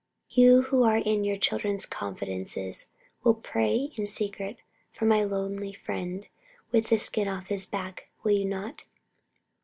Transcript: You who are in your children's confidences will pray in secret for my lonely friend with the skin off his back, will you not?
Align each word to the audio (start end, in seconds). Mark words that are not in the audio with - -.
You 0.31 0.63
who 0.63 0.81
are 0.81 0.97
in 0.97 1.23
your 1.23 1.37
children's 1.37 1.85
confidences 1.85 2.87
will 3.23 3.35
pray 3.35 3.91
in 3.95 4.07
secret 4.07 4.57
for 4.89 5.05
my 5.05 5.23
lonely 5.23 5.73
friend 5.73 6.27
with 6.71 6.87
the 6.89 6.97
skin 6.97 7.27
off 7.27 7.49
his 7.49 7.67
back, 7.67 8.09
will 8.23 8.31
you 8.31 8.45
not? 8.45 8.83